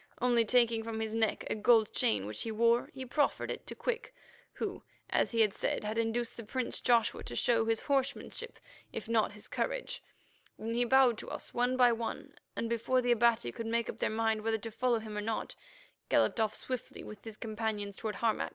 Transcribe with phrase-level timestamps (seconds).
[0.19, 3.75] Only, taking from his neck a gold chain which he wore, he proffered it to
[3.75, 4.15] Quick,
[4.53, 4.81] who,
[5.11, 8.57] as he said, had induced the prince Joshua to show his horsemanship
[8.91, 10.01] if not his courage.
[10.57, 13.99] Then he bowed to us, one by one, and before the Abati could make up
[13.99, 15.53] their mind whether to follow him or not,
[16.09, 18.49] galloped off swiftly with his companions toward Harmac.